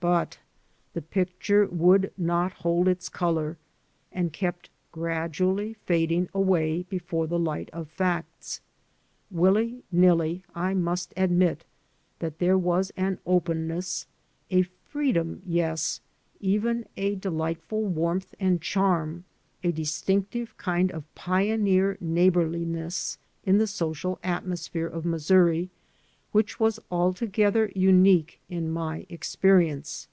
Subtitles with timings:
[0.00, 0.38] But
[0.92, 3.56] the picture would not hold its color,
[4.12, 8.60] and kept gradually fading away before the light of facts.
[9.30, 11.64] Willy nilly, I must admit
[12.18, 14.06] that there was an openness,
[14.50, 16.02] a freedom, yes,
[16.38, 19.24] even a delightful warmth and charm—
[19.64, 23.16] a distinctive kind of pioneer neighborliness—
[23.46, 25.70] ^in the social atmosphere of Missouri
[26.32, 30.08] which was altogether unique in my ex perience.